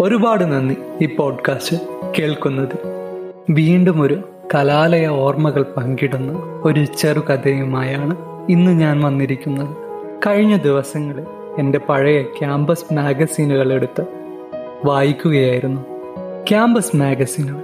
ഒരുപാട് 0.00 0.44
നന്ദി 0.44 0.76
ഈ 1.02 1.16
പോഡ്കാസ്റ്റ് 1.16 1.76
കേൾക്കുന്നത്. 2.18 2.78
വീണ്ടും 3.50 4.00
ഒരു 4.00 4.22
കലാലയ 4.54 5.08
ഓർമ്മകൾ 5.08 5.64
പങ്കിടുന്ന 5.76 6.32
ഒരു 6.64 6.84
ചെറുകഥയുമായാണ് 6.84 8.16
ഇന്ന് 8.50 8.70
ഞാൻ 8.70 9.00
വന്നിരിക്കുന്നത്. 9.00 9.76
കഴിഞ്ഞ 10.26 10.56
ദിവസങ്ങളിൽ 10.56 11.24
എന്റെ 11.58 11.78
പഴയ 11.78 12.22
ക്യാമ്പസ് 12.22 12.94
മാഗസീനുകൾ 12.94 13.72
എടുത്ത് 13.72 14.04
വായിക്കുകയായിരുന്നു. 14.84 15.80
ക്യാമ്പസ് 16.50 16.96
മാഗസീനുകൾ 16.96 17.62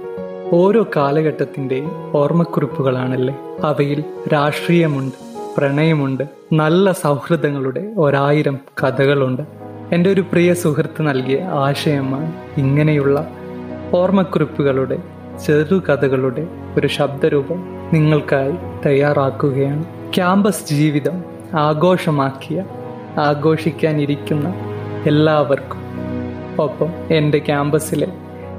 ഓരോ 0.53 0.85
കാലഘട്ടത്തിന്റെയും 0.95 2.17
ഓർമ്മക്കുറിപ്പുകളാണല്ലേ? 2.17 3.37
അവയിൽ 3.63 4.03
രാഷ്ട്രീയമുണ്ട് 4.33 5.27
പ്രണയമുണ്ട് 5.57 6.23
നല്ല 6.53 6.91
സൗഹൃദങ്ങളുടെ 6.91 7.93
ഒരായിരം 7.97 8.59
കഥകളുണ്ട്. 8.83 9.66
എന്റെ 9.93 10.11
ഒരു 10.11 10.21
പ്രിയ 10.21 10.53
സുഹൃത്ത് 10.53 11.07
നൽകിയ 11.07 11.41
ആശയമാണ് 11.41 12.33
ഇങ്ങനെയുള്ള 12.57 13.29
ഓർമ്മക്കുറിപ്പുകളുടെ 13.93 14.97
ചെറുകഥകളുടെ 15.45 16.47
ഒരു 16.77 16.87
ശബ്ദരൂപം 16.87 17.63
നിങ്ങൾക്കായി 17.93 18.53
തയ്യാറാക്കുകയാണ്. 18.85 19.85
ക്യാമ്പസ് 20.15 20.73
ജീവിതം 20.73 21.23
ആഘോഷമാക്കിയ 21.55 22.63
ആഘോഷിക്കാനിരിക്കുന്ന 23.17 24.53
എല്ലാവർക്കും. 25.07 25.81
ഒപ്പം 26.61 26.89
എന്റെ 27.11 27.39
ക്യാമ്പസിലെ 27.39 28.07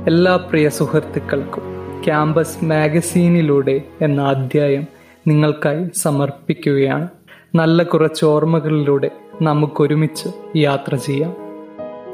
എല്ലാ 0.07 0.37
പ്രിയ 0.37 0.69
സുഹൃത്തുക്കൾക്കും 0.69 1.63
ക്യാമ്പസ് 2.05 2.65
മാഗസീനിലൂടെ 2.65 3.81
എന്ന 4.03 4.23
അധ്യായം 4.23 4.87
നിങ്ങൾക്കായി 5.27 5.89
സമർപ്പിക്കുകയാണ്. 5.95 7.09
നല്ല 7.55 7.83
കുറച്ച് 7.83 8.25
ഓർമ്മകളിലൂടെ 8.25 9.11
നമുക്കൊരുമിച്ച് 9.42 10.28
യാത്ര 10.56 10.94
ചെയ്യാം. 10.94 11.36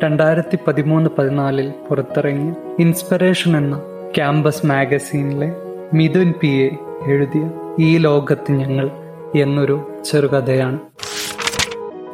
രണ്ടായിരത്തി 0.05 0.59
പതിമൂന്ന് 0.67 1.11
പതിനാലിൽ 1.19 1.73
പുറത്തിറങ്ങിയ 1.91 2.55
ഇൻസ്പിറേഷൻ 2.79 3.57
എന്ന 3.57 3.81
ക്യാമ്പസ് 4.17 4.67
മാഗസീനിലെ 4.67 5.53
മിഥുൻ 5.95 6.35
പി 6.41 6.47
എ 6.47 6.77
എഴുതിയ 7.07 7.51
ഈ 7.81 7.99
ലോകത്ത് 7.99 8.53
ഞങ്ങൾ 8.53 8.91
എന്നൊരു 9.37 10.03
ചെറുകഥയാണ്. 10.05 10.79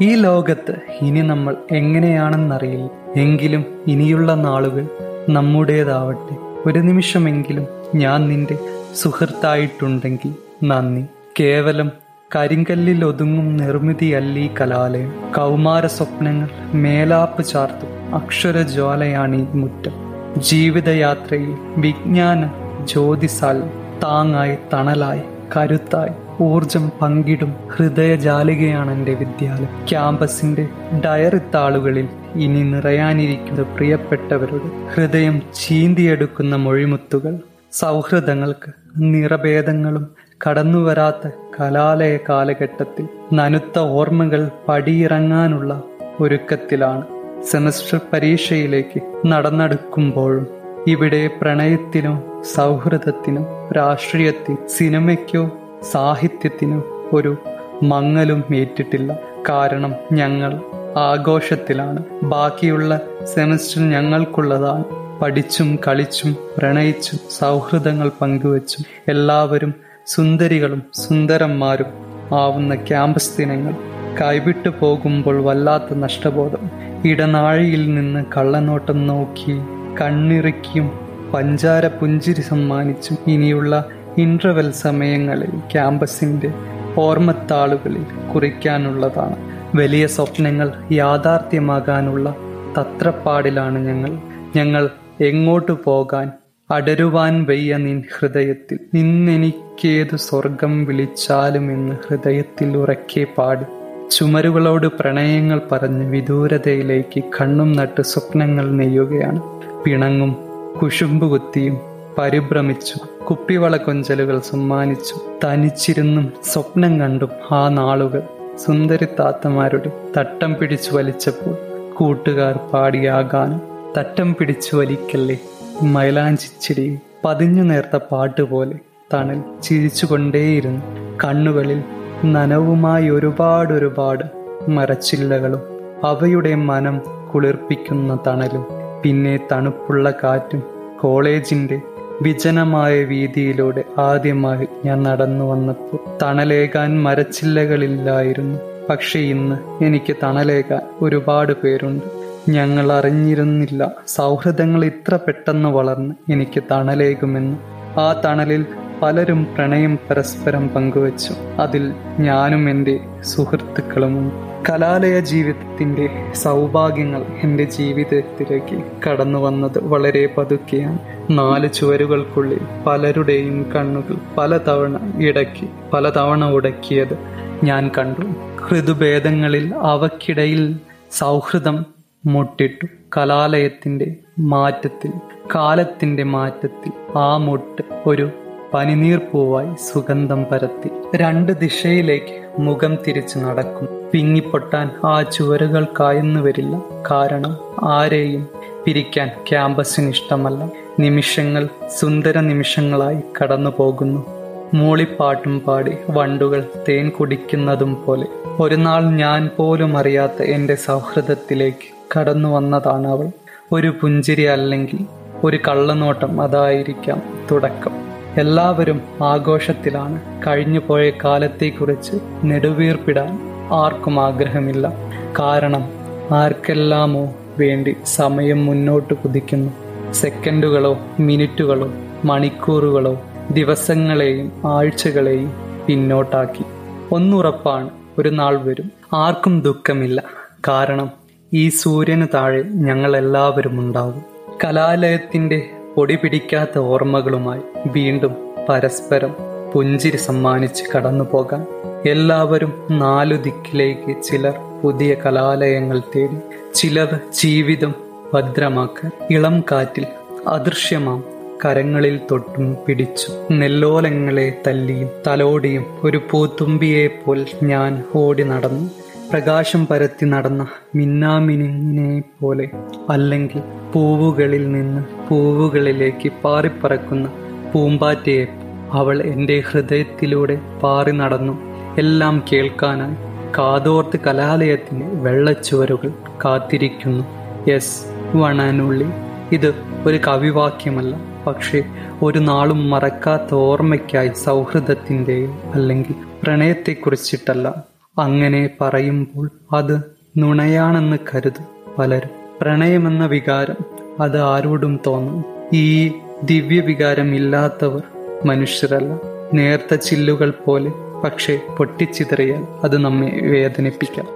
ഈ 0.01 0.15
ലോകത്ത് 0.15 0.77
ഇനി 1.03 1.21
നമ്മൾ 1.21 1.57
എങ്ങനെയാണെന്നറിയില്ല. 1.71 2.91
എങ്കിലും 3.21 3.65
ഇനിയുള്ള 3.87 4.35
നാളുകൾ 4.35 4.89
നമ്മുടേതാവട്ടെ. 5.29 6.37
ഒരു 6.69 6.79
നിമിഷമെങ്കിലും 6.79 7.67
ഞാൻ 7.95 8.29
നിന്റെ 8.29 8.59
സുഹൃത്തായിട്ടുണ്ടെങ്കിൽ 8.95 10.35
നന്ദി. 10.65 11.07
കേവലം 11.41 11.93
കരിങ്കല്ലിൽ 12.37 13.05
ഒതുങ്ങും 13.05 13.57
നിർമ്മിതിയല്ലീ 13.57 14.49
കലാലയം. 14.61 15.13
കൗമാര 15.37 15.87
സ്വപ്നങ്ങൾ 15.87 16.49
മേലാപ്പ് 16.75 17.45
ചാർത്തും. 17.45 18.15
അക്ഷരജ്വാലയാണ് 18.15 19.37
ഈ 19.37 19.45
മുറ്റം. 19.55 19.93
ജീവിതയാത്രയിൽ 20.41 21.55
വിജ്ഞാന 21.77 22.51
ജ്യോതിസാൽ 22.85 23.71
താങ്ങായി 24.03 24.57
തണലായി 24.73 25.23
കരുത്തായി. 25.57 26.43
ഊർജം 26.43 26.93
പങ്കിടും 27.03 27.55
ഹൃദയജാലികയാണ് 27.77 28.91
എന്റെ 28.91 29.15
വിദ്യാലയം. 29.15 29.87
ക്യാമ്പസിന്റെ 29.91 30.69
ഡയറി 31.05 31.39
താളുകളിൽ 31.55 32.09
ഇനി 32.35 32.63
നിറയാനിരിക്കുന്ന 32.63 33.63
പ്രിയപ്പെട്ടവരുടെ 33.63 34.93
ഹൃദയം 34.95 35.43
ചീന്തിയെടുക്കുന്ന 35.55 36.57
മൊഴിമുത്തുകൾ. 36.57 37.41
സൗഹൃദങ്ങൾക്ക് 37.73 38.73
നിറഭേദങ്ങളും 38.97 40.30
കടന്നുവരാത്ത 40.47 41.31
കലാലയ 41.61 42.19
കാലഘട്ടത്തിൽ 42.29 43.09
നനുത്ത 43.33 43.79
ഓർമ്മകൾ 43.79 44.51
പടിയിറങ്ങാനുള്ള 44.69 45.83
ഒരുക്കത്തിലാണ്. 46.21 47.07
സെമസ്റ്റർ 47.43 48.01
പരീക്ഷയിലേക്ക് 48.13 49.01
നടന്നെടുക്കുമ്പോഴും 49.27 50.47
ഇവിടെ 50.87 51.31
പ്രണയത്തിനോ 51.43 52.43
സൗഹൃദത്തിനോ 52.55 53.71
രാഷ്ട്രീയത്തിൽ 53.77 54.57
സിനിമയ്ക്കോ 54.69 55.51
സാഹിത്യത്തിനോ 55.93 56.83
ഒരു 57.13 57.37
മങ്ങലും 57.83 58.45
ഏറ്റിട്ടില്ല. 58.55 59.19
കാരണം 59.49 59.95
ഞങ്ങൾ 60.13 60.61
ആഘോഷത്തിലാണ്. 60.97 62.05
ബാക്കിയുള്ള 62.23 63.01
സെമസ്റ്റർ 63.35 63.83
ഞങ്ങൾക്കുള്ളതാണ്. 63.91 64.85
പഠിച്ചും 65.21 65.79
കളിച്ചും 65.89 66.37
പ്രണയിച്ചും 66.59 67.19
സൗഹൃദങ്ങൾ 67.31 68.11
പങ്കുവച്ചും 68.21 68.85
എല്ലാവരും 69.09 69.90
സുന്ദരികളും 70.07 70.83
സുന്ദരന്മാരും 70.95 71.87
ആവുന്ന 72.35 72.75
ക്യാമ്പസ് 72.75 73.39
ദിനങ്ങൾ 73.39 73.75
കൈവിട്ടു 74.23 74.69
പോകുമ്പോൾ 74.81 75.43
വല്ലാത്ത 75.43 75.95
നഷ്ടബോധം. 75.95 76.71
ഇടനാഴിയിൽ 77.05 77.95
നിന്ന് 77.95 78.25
കള്ളനോട്ടം 78.37 79.07
നോക്കി 79.07 79.59
കണ്ണിറുക്കിയും 80.01 81.01
പഞ്ചാര 81.35 81.87
പുഞ്ചിരി 81.87 82.41
സമ്മാനിച്ചും 82.41 83.19
ഇനിയുള്ള 83.27 83.85
ഇന്റർവെൽ 84.19 84.71
സമയങ്ങളിൽ 84.71 85.51
ക്യാമ്പസിന്റെ 85.73 86.53
ഓർമ്മത്താളുകളിൽ 86.97 88.07
കുറിക്കാനുള്ളതാണ്. 88.35 89.37
വലിയ 89.77 90.07
സ്വപ്നങ്ങൾ 90.07 90.73
യാഥാർത്ഥ്യമാകാനുള്ള 90.93 92.35
തത്രപ്പാടിലാണ് 92.79 93.79
ഞങ്ങൾ. 93.79 94.19
ഞങ്ങൾ 94.57 94.91
എങ്ങോട്ട് 95.21 95.73
പോകാൻ 95.73 96.33
അടരുവാൻ 96.71 97.45
വയ്യ 97.45 97.77
നിൻ 97.77 98.03
ഹൃദയത്തിൽ. 98.19 98.79
നിന്നെനിക്കേതു 98.95 100.17
സ്വർഗം 100.17 100.85
വിളിച്ചാലുമെന്ന് 100.85 101.97
ഹൃദയത്തിൽ 102.09 102.77
ഉറക്കെ 102.77 103.27
പാടി. 103.39 103.65
ചുമരുകളോട് 104.11 104.87
പ്രണയങ്ങൾ 104.87 105.61
പറഞ്ഞ് 105.73 106.11
വിദൂരതയിലേക്ക് 106.11 107.23
കണ്ണും 107.41 107.73
നട്ട് 107.73 108.03
സ്വപ്നങ്ങൾ 108.03 108.71
നെയ്യുകയാണ്. 108.71 109.43
പിണങ്ങും 109.85 110.37
കുശുമ്പ് 110.83 111.27
കുത്തിയും 111.27 111.79
പരിഭ്രമിച്ചു 112.19 113.25
കുപ്പിവള 113.25 113.77
കൊഞ്ചലുകൾ 113.77 114.39
സമ്മാനിച്ചു 114.39 115.15
തനിച്ചിരുന്നും 115.45 116.33
സ്വപ്നം 116.45 117.01
കണ്ടും 117.01 117.29
ആ 117.53 117.69
നാളുകൾ. 117.69 118.23
സുന്ദരി 118.67 119.05
താത്തമാരുടെ 119.05 119.91
തട്ടം 120.19 120.55
പിടിച്ചു 120.55 120.91
വലിച്ചപ്പോൾ 120.97 121.57
കൂട്ടുകാർ 121.95 122.57
പാടിയ 122.73 123.29
ഗാനം 123.33 123.61
തട്ടം 123.99 124.35
പിടിച്ചു 124.35 124.77
വലിക്കല്ലേ? 124.77 125.39
മൈലാഞ്ചിച്ചിരി 125.83 126.99
പതിഞ്ഞു 127.25 127.63
നേർത്ത 127.63 127.97
പാട്ടുപോലെ 127.97 128.79
തണൽ 129.15 129.43
ചിരിച്ചുകൊണ്ടേയിരുന്നു. 129.63 130.81
കണ്ണുകളിൽ 131.25 131.83
നനവുമായി 132.25 133.09
ഒരുപാട് 133.09 133.73
ഒരുപാട് 133.73 134.25
മരച്ചില്ലകളും 134.69 135.61
അവയുടെ 136.05 136.55
മനം 136.55 137.01
കുളിർപ്പിക്കുന്ന 137.35 138.19
തണലും. 138.27 138.67
പിന്നെ 139.03 139.41
തണുപ്പുള്ള 139.53 140.13
കാറ്റും 140.25 140.63
കോളേജിന്റെ 141.01 141.81
വിജനമായ 142.23 143.05
വീതിയിലൂടെ 143.05 143.85
ആദ്യമായി 143.99 144.67
ഞാൻ 144.85 145.03
നടന്നു 145.03 145.45
വന്നപ്പോൾ 145.45 146.19
തണലേകാൻ 146.23 147.03
മരച്ചില്ലകളില്ലായിരുന്നു. 147.03 148.59
പക്ഷെ 148.91 149.21
ഇന്ന് 149.21 149.85
എനിക്ക് 149.85 150.17
തണലേകാൻ 150.23 150.81
ഒരുപാട് 151.03 151.53
പേരുണ്ട്. 151.53 152.20
ഞങ്ങൾ 152.51 152.93
അറിഞ്ഞിരുന്നില്ല 152.93 153.91
സൗഹൃദങ്ങൾ 154.07 154.85
ഇത്ര 154.85 155.15
പെട്ടെന്ന് 155.17 155.69
വളർന്ന് 155.69 156.15
എനിക്ക് 156.33 156.63
തണലേകുമെന്ന്. 156.71 157.57
ആ 158.01 158.21
തണലിൽ 158.25 158.67
പലരും 159.03 159.47
പ്രണയം 159.55 159.99
പരസ്പരം 160.11 160.69
പങ്കുവച്ചു. 160.69 161.35
അതിൽ 161.59 161.93
ഞാനും 162.21 162.71
എന്റെ 162.71 163.01
സുഹൃത്തുക്കളുമുണ്ട്. 163.23 164.35
കലാലയ 164.71 165.21
ജീവിതത്തിന്റെ 165.21 166.33
സൗഭാഗ്യങ്ങൾ 166.35 167.23
എന്റെ 167.43 167.65
ജീവിതത്തിലേക്ക് 167.65 168.83
കടന്നു 169.07 169.39
വന്നത് 169.39 169.79
വളരെ 169.85 170.29
പതുക്കെയാണ്. 170.39 170.99
നാല് 171.31 171.73
ചുവരുകൾക്കുള്ളിൽ 171.73 172.61
പലരുടെയും 172.87 173.73
കണ്ണുകൾ 173.77 174.17
പലതവണ 174.39 174.95
ഇടക്കി 175.21 175.69
പലതവണ 175.93 176.45
ഉടക്കിയത് 176.51 177.19
ഞാൻ 177.65 177.91
കണ്ടു. 177.99 178.27
ഋതുഭേദങ്ങളിൽ 178.75 179.75
അവക്കിടയിൽ 179.75 180.63
സൗഹൃദം 181.11 182.00
മുട്ടിട്ടു. 182.27 182.87
കലാലയത്തിന്റെ 183.17 184.17
മാറ്റത്തിൽ 184.39 185.13
കാലത്തിന്റെ 185.55 186.23
മാറ്റത്തിൽ 186.23 187.19
ആ 187.19 187.37
മുട്ട് 187.37 187.83
ഒരു 188.07 188.31
പനിനീർ 188.75 189.21
പൂവായി 189.33 189.75
സുഗന്ധം 189.75 190.45
പരത്തി. 190.45 190.91
രണ്ട് 191.17 191.53
ദിശയിലേക്ക് 191.53 192.63
മുഖം 192.63 192.99
തിരിച്ചു 193.09 193.39
നടക്കും. 193.39 194.11
പിങ്ങിപ്പൊട്ടാൻ 194.13 194.91
ആ 195.05 195.23
ചുവരുകൾ 195.23 195.87
കായുന്നു 196.01 196.41
വരില്ല. 196.41 196.83
കാരണം 197.11 197.57
ആരെയും 197.85 198.49
പിരിക്കാൻ 198.85 199.29
ക്യാമ്പസിന് 199.51 200.09
ഇഷ്ടമല്ല 200.09 200.69
നിമിഷങ്ങൾ 201.01 201.69
സുന്ദര 201.99 202.41
നിമിഷങ്ങളായി 202.41 203.21
കടന്നു 203.43 203.71
പോകുന്നു 203.77 204.40
മൂളിപ്പാട്ടും 204.75 205.61
പാടി 205.61 205.93
വണ്ടുകൾ 206.11 206.65
തേൻ 206.89 207.09
കുടിക്കുന്നതും 207.09 208.05
പോലെ. 208.07 208.27
ഒരു 208.61 208.75
നാൾ 208.75 209.03
ഞാൻ 209.05 209.51
പോലും 209.57 209.99
അറിയാത്ത 209.99 210.43
എന്റെ 210.43 210.75
സൗഹൃദത്തിലേക്ക് 210.75 212.19
കടന്നു 212.19 212.49
വന്നതാണ് 212.49 213.07
അവൾ. 213.07 213.31
ഒരു 213.73 213.95
പുഞ്ചിരി 214.01 214.43
അല്ലെങ്കിൽ 214.43 215.07
ഒരു 215.45 215.59
കള്ളനോട്ടം 215.69 216.43
അതായിരിക്കാം 216.43 217.23
തുടക്കം. 217.51 217.93
എല്ലാവരും 218.37 219.01
ആഘോഷത്തിലാണ്. 219.23 220.21
കഴിഞ്ഞുപോയ 220.47 221.11
കാലത്തെക്കുറിച്ച് 221.25 222.13
നെടുവീർപ്പിടാൻ 222.45 223.39
ആർക്കും 223.73 224.21
ആഗ്രഹമില്ല. 224.21 224.93
കാരണം 225.41 225.89
ആർക്കെല്ലാമോ 226.31 227.35
വേണ്ടി 227.59 227.97
സമയം 228.05 228.67
മുന്നോട്ട് 228.67 229.15
കുതിക്കുന്നു. 229.15 229.73
സെക്കൻഡുകളോ 230.13 230.99
മിനിറ്റുകളോ 231.21 231.93
മണിക്കൂറുകളോ 232.25 233.23
ദിവസങ്ങളെയും 233.51 234.53
ആഴ്ചകളെയും 234.65 235.53
പിന്നോട്ടാക്കി. 235.87 236.65
ഒന്നുറപ്പാണ് 237.13 237.91
ഒരു 238.19 238.29
നാൾ 238.29 238.63
വരും. 238.63 238.91
ആർക്കും 239.13 239.61
ദുഃഖമില്ല. 239.61 240.23
കാരണം 240.69 241.11
ഈ 241.55 241.69
സൂര്യന് 241.69 242.27
താഴെ 242.35 242.63
ഞങ്ങൾ 242.63 243.17
എല്ലാവരും 243.17 243.81
ഉണ്ടാവും 243.81 244.25
കലാലയത്തിന്റെ 244.65 245.71
പൊടി 245.97 246.15
പിടിക്കാത്ത 246.15 246.79
ഓർമ്മകളുമായി 246.79 247.61
വീണ്ടും 247.87 248.35
പരസ്പരം 248.69 249.35
പുഞ്ചിരി 249.75 250.17
സമ്മാനിച്ച് 250.17 250.85
കടന്നു 250.97 251.25
പോകാൻ. 251.25 251.67
എല്ലാവരും 252.07 252.87
നാലു 252.91 253.37
ദിക്കിലേക്ക് 253.37 254.23
ചിലർ 254.23 254.55
പുതിയ 254.83 255.15
കലാലയങ്ങൾ 255.15 256.03
തേടി 256.17 256.37
ചിലർ 256.75 257.21
ജീവിതം 257.41 257.95
ഭദ്രമാക്കാൻ. 258.35 259.11
ഇളം 259.31 259.61
കാറ്റിൽ 259.73 260.07
അദൃശ്യമാം 260.49 261.40
കരങ്ങളിൽ 261.65 262.21
തൊട്ടും 262.31 262.77
പിടിച്ചു. 262.89 263.53
നെല്ലോലങ്ങളെ 263.53 264.53
തല്ലിയും 264.67 265.09
തലോടിയും 265.27 265.85
ഒരു 266.05 266.21
പൂത്തുമ്പിയെ 266.31 267.09
പോൽ 267.25 267.47
ഞാൻ 267.63 268.05
ഓടി 268.15 268.43
നടന്നു. 268.43 268.91
പ്രകാശം 269.33 269.87
പരത്തി 269.87 270.25
നടന്ന 270.25 270.67
മിന്നാമിനിങ്ങിനെ 270.95 272.23
പോലെ 272.41 272.69
അല്ലെങ്കിൽ 273.11 273.63
പൂവുകളിൽ 273.93 274.73
നിന്ന് 274.73 275.29
പൂവുകളിലേക്ക് 275.29 276.33
പാറിപ്പറക്കുന്ന 276.45 277.33
പൂമ്പാറ്റയെ 277.75 278.47
അവൾ 278.93 279.23
എന്റെ 279.23 279.63
ഹൃദയത്തിലൂടെ 279.71 280.59
പാറി 280.83 281.11
നടന്നു. 281.11 281.53
എല്ലാം 281.99 282.45
കേൾക്കാനായി 282.53 283.15
കാതോർത്ത് 283.59 284.21
കലാലയത്തിന്റെ 284.27 285.07
വെള്ളച്ചുവരുകൾ 285.07 286.13
കാത്തിരിക്കുന്നു. 286.45 287.25
എസ് 287.71 288.03
വണാനുള്ളി. 288.37 289.07
ഇത് 289.53 289.75
ഒരു 290.07 290.17
കവിവാക്യമല്ല. 290.17 291.45
പക്ഷേ 291.47 291.83
ഒരു 292.23 292.39
നാളും 292.39 292.91
മറക്കാത്ത 292.91 293.55
ഓർമ്മയ്ക്കായി 293.55 294.29
സൗഹൃദത്തിന്റെയോ 294.29 295.61
അല്ലെങ്കിൽ 295.75 296.15
പ്രണയത്തെക്കുറിച്ചിട്ടല്ല. 296.43 297.85
അങ്ങനെ 298.19 298.71
പറയുമ്പോൾ 298.81 299.51
അത് 299.73 300.03
നുണയാണെന്ന് 300.39 301.17
കരുതും 301.35 301.65
പലരും. 301.99 302.31
പ്രണയമെന്ന 302.61 303.27
വികാരം 303.27 303.77
അത് 304.21 304.41
ആരോടും 304.41 305.01
തോന്നും. 305.07 305.45
ഈ 305.73 306.09
ദിവ്യ 306.43 306.81
വികാരം 306.81 307.35
ഇല്ലാത്തവർ 307.35 308.03
മനുഷ്യരല്ല. 308.45 309.19
നേർത്ത 309.55 309.95
ചില്ലുകൾ 309.95 310.51
പോലെ 310.51 310.93
പക്ഷെ 311.25 311.61
പൊട്ടിച്ചിതറിയാൽ 311.79 312.67
അത് 312.85 312.99
നമ്മെ 312.99 313.41
വേദനിപ്പിക്കാം. 313.43 314.27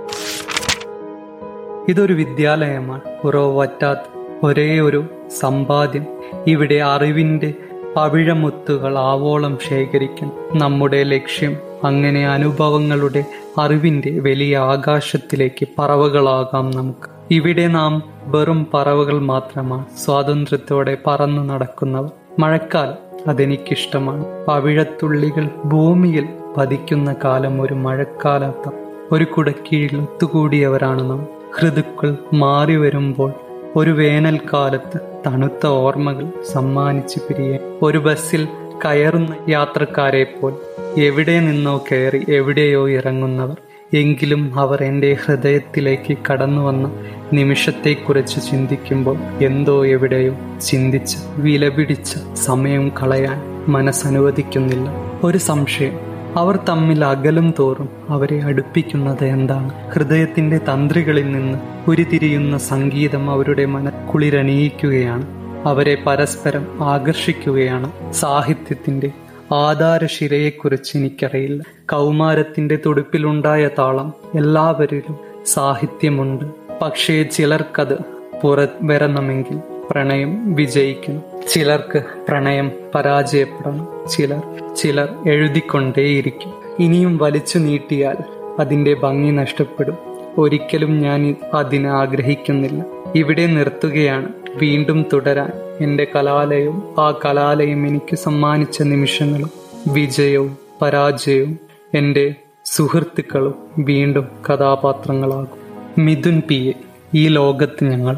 ഇതൊരു 1.88 2.12
വിദ്യാലയമാണ്. 2.12 3.00
ഉറവറ്റാത്ത 3.25 4.13
ഒരേ 4.44 4.81
ഒരു 4.81 5.05
സമ്പാദ്യം. 5.41 6.06
ഇവിടെ 6.46 6.75
അറിവിന്റെ 6.75 7.55
പവിഴമുത്തുകൾ 7.96 8.99
ആവോളം 8.99 9.58
ശേഖരിക്കണം 9.69 10.32
നമ്മുടെ 10.55 11.02
ലക്ഷ്യം 11.02 11.56
അങ്ങനെ 11.85 12.29
അനുഭവങ്ങളുടെ 12.29 13.25
അറിവിന്റെ 13.58 14.19
വലിയ 14.19 14.58
ആകാശത്തിലേക്ക് 14.58 15.69
പറവകളാകാം 15.79 16.70
നമുക്ക്. 16.70 17.08
ഇവിടെ 17.31 17.67
നാം 17.67 18.02
വെറും 18.25 18.67
പറവകൾ 18.75 19.19
മാത്രമാണ് 19.19 19.85
സ്വാതന്ത്ര്യത്തോടെ 20.05 20.96
പറന്നു 21.06 21.43
നടക്കുന്നവർ. 21.43 22.11
മഴക്കാലം 22.38 22.96
അതെനിക്കിഷ്ടമാണ്. 23.26 24.25
പവിഴത്തുള്ളികൾ 24.46 25.49
ഭൂമിയിൽ 25.64 26.29
പതിക്കുന്ന 26.56 27.14
കാലം 27.25 27.62
ഒരു 27.62 27.75
മഴക്കാലത്ത. 27.75 28.70
ഒരു 29.12 29.25
കുടക്കീഴിൽ 29.25 29.99
ഒത്തുകൂടിയവരാണ് 29.99 31.11
നാം. 31.11 31.26
ഋതുക്കൾ 31.62 32.17
മാറി 32.35 32.76
വരുമ്പോൾ 32.76 33.32
ഒരു 33.76 33.91
വേനൽക്കാലത്ത് 33.91 35.00
തണുത്ത 35.26 35.67
ഓർമ്മകൾ 35.67 36.31
സമ്മാനിച്ച് 36.53 37.21
പിരിയാൻ 37.21 37.79
ഒരു 37.82 37.99
ബസ്സിൽ 37.99 38.49
കയറുന്ന 38.85 39.37
യാത്രക്കാരെ 39.49 40.26
പോൽ 40.41 40.56
എവിടെ 41.00 41.41
നിന്നോ 41.41 41.85
കയറി 41.93 42.26
എവിടെയോ 42.29 42.91
ഇറങ്ങുന്നവർ. 42.91 43.56
എങ്കിലും 43.94 44.59
അവർ 44.59 44.85
എന്റെ 44.85 45.17
ഹൃദയത്തിലേക്ക് 45.26 46.17
കടന്നു 46.31 46.62
വന്ന 46.62 46.93
നിമിഷത്തെക്കുറിച്ച് 47.32 48.41
ചിന്തിക്കുമ്പോൾ 48.50 49.17
എന്തോ 49.43 49.87
എവിടെയോ 49.87 50.37
ചിന്തിച്ച് 50.61 51.17
വിലപിടിച്ച 51.37 52.17
സമയം 52.35 52.88
കളയാൻ 52.88 53.65
മനസ്സനുവദിക്കുന്നില്ല. 53.69 54.91
ഒരു 55.25 55.38
സംശയം 55.38 56.13
അവർ 56.36 56.58
തമ്മിൽ 56.69 57.04
അകലും 57.04 57.54
തോറും 57.58 57.88
അവരെ 58.08 58.42
അടുപ്പിക്കുന്നത് 58.42 59.25
എന്താണ്? 59.25 59.90
ഹൃദയത്തിന്റെ 59.90 60.58
തന്ത്രികളിൽ 60.58 61.32
നിന്ന് 61.32 61.58
ഉരുതിരിയുന്ന 61.90 62.58
സംഗീതം 62.58 63.31
അവരുടെ 63.31 63.64
മനക്കുളിരണിയിക്കുകയാണ് 63.64 65.26
അവരെ 65.64 66.02
പരസ്പരം 66.06 66.84
ആകർഷിക്കുകയാണ്. 66.84 68.12
സാഹിത്യത്തിന്റെ 68.12 69.10
ആധാരശിരയെക്കുറിച്ച് 69.52 70.96
എനിക്കറിയില്ല. 70.96 71.62
കൗമാരത്തിന്റെ 71.92 72.78
തുടുപ്പിലുണ്ടായ 72.86 73.69
താളം 73.78 74.12
എല്ലാവരിലും 74.34 75.16
സാഹിത്യമുണ്ട്. 75.46 76.44
പക്ഷേ 76.82 77.22
ചിലർക്കത് 77.22 77.98
പുറ 78.42 78.66
വരണമെങ്കിൽ 78.82 79.74
പ്രണയം 79.90 80.54
വിജയിക്കണം. 80.54 81.22
ചിലർക്ക് 81.50 82.02
പ്രണയം 82.28 82.72
പരാജയപ്പെടണം. 82.94 83.88
ചിലർ 84.10 84.75
ചിലർ 84.75 85.08
എഴുതിക്കൊണ്ടേയിരിക്കും. 85.28 86.52
ഇനിയും 86.78 87.19
വലിച്ചു 87.19 87.58
നീട്ടിയാൽ 87.58 88.16
അതിന്റെ 88.58 88.94
ഭംഗി 88.94 89.31
നഷ്ടപ്പെടും. 89.31 89.96
ഒരിക്കലും 90.38 91.00
ഞാൻ 91.00 91.34
അതിന് 91.54 91.86
ആഗ്രഹിക്കുന്നില്ല. 91.86 92.84
ഇവിടെ 93.14 93.46
നിർത്തുകയാണ്. 93.46 94.28
വീണ്ടും 94.54 95.06
തുടരാൻ. 95.12 95.50
എന്റെ 95.81 96.06
കലാലയവും 96.16 96.94
ആ 96.98 97.10
കലാലയം 97.10 97.86
എനിക്ക് 97.86 98.16
സമ്മാനിച്ച 98.16 98.82
നിമിഷങ്ങളും 98.82 99.50
വിജയവും 99.93 100.56
പരാജയവും 100.82 101.58
എന്റെ 101.94 102.34
സുഹൃത്തുക്കളും 102.64 103.55
വീണ്ടും 103.79 104.29
കഥാപാത്രങ്ങളാകും. 104.50 105.64
മിഥുൻ 105.98 106.43
പി 106.48 106.55
എ 106.55 106.72
ഈ 107.14 107.29
ലോകത്ത് 107.29 107.84
ഞങ്ങൾ 107.84 108.17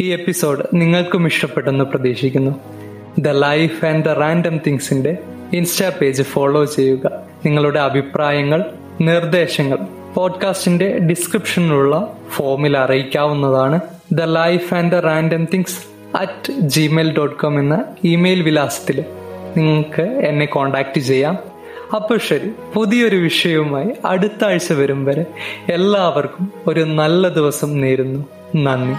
ഈ 0.00 0.10
എപ്പിസോഡ് 0.10 0.64
നിങ്ങൾക്കും 0.74 1.26
ഇഷ്ടപ്പെട്ടെന്ന് 1.26 1.84
പ്രതീക്ഷിക്കുന്നു. 1.84 2.60
The 3.18 3.28
life 3.28 3.84
and 3.84 4.04
the 4.04 4.08
random 4.08 4.60
തിങ്സിന്റെ 4.66 5.16
insta 5.52 5.92
page 6.00 6.22
follow 6.22 6.64
ചെയ്യുക. 6.64 7.22
നിങ്ങളുടെ 7.46 7.80
അഭിപ്രായങ്ങൾ 7.80 8.64
നിർദ്ദേശങ്ങൾ 9.00 9.78
പോഡ്കാസ്റ്റിന്റെ 10.14 10.98
ഡിസ്ക്രിപ്ഷനിലുള്ള 10.98 12.16
ഫോമിൽ 12.30 12.78
അറിയിക്കാവുന്നതാണ് 12.78 13.80
the 14.12 14.22
life 14.22 14.74
and 14.74 14.92
the 14.92 14.94
random 14.94 15.44
things 15.44 15.78
at 16.16 16.52
Gmail 16.52 17.16
dot 17.16 17.36
com 17.36 17.58
എന്ന 17.58 17.84
ഇമെയിൽ 18.04 18.42
വിലാസത്തിൽ 18.42 19.04
നിങ്ങൾക്ക് 19.56 20.02
എന്നെ 20.02 20.46
കോണ്ടാക്ട് 20.46 21.00
ചെയ്യാം. 21.00 21.38
അപ്പോൾ 21.96 22.18
ശരി 22.18 22.50
പുതിയൊരു 22.74 23.16
വിഷയവുമായി 23.16 23.90
അടുത്ത 24.04 24.44
ആഴ്ച 24.44 24.72
വരും 24.72 25.04
വരെ 25.04 25.26
എല്ലാവർക്കും 25.68 26.52
ഒരു 26.66 26.80
നല്ല 26.80 27.28
ദിവസം 27.28 27.80
നേരുന്നു. 27.80 28.24
നന്ദി 28.54 28.94